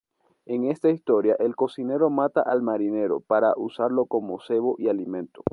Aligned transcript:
En 0.47 0.65
esta 0.65 0.89
historia, 0.89 1.35
el 1.37 1.55
cocinero 1.55 2.09
mata 2.09 2.41
al 2.41 2.63
marinero 2.63 3.19
para 3.19 3.53
usarlo 3.55 4.07
como 4.07 4.41
cebo 4.41 4.73
y 4.79 4.87
alimento. 4.89 5.43